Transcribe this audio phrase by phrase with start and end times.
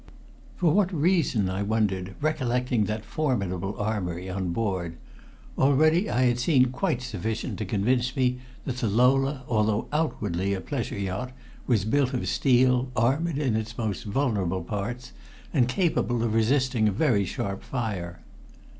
[0.55, 4.97] For what reason, I wondered, recollecting that formidable armory on board.
[5.59, 10.59] Already I had seen quite sufficient to convince me that the Lola, although outwardly a
[10.61, 11.33] pleasure yacht,
[11.67, 15.11] was built of steel, armored in its most vulnerable parts,
[15.53, 18.21] and capable of resisting a very sharp fire.